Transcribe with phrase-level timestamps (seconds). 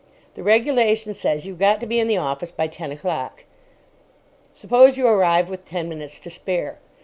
[0.33, 3.45] The regulation says you've got to be in the office by ten o'clock.
[4.51, 6.79] Suppose you arrive with ten minutes to spare.